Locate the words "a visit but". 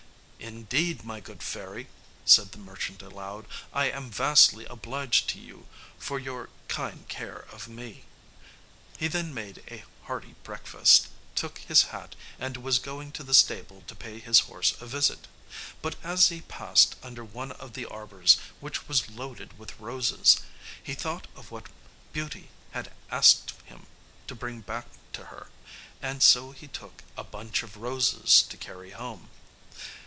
14.81-15.95